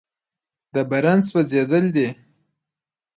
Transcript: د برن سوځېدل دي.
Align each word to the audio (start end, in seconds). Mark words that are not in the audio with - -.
د 0.73 0.75
برن 0.89 1.19
سوځېدل 1.29 1.85
دي. 1.95 2.07